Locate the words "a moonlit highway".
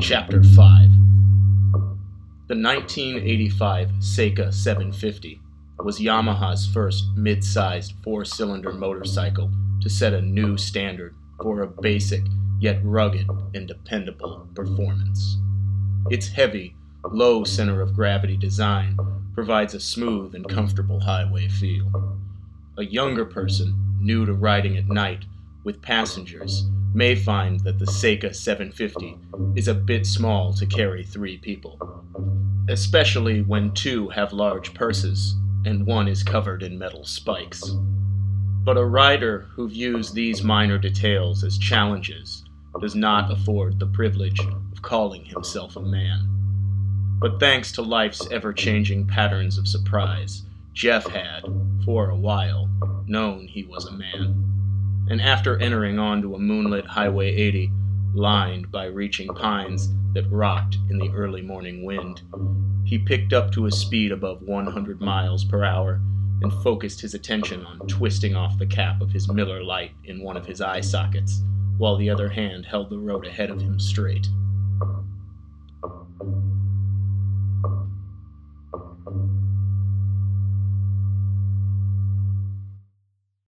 56.34-57.34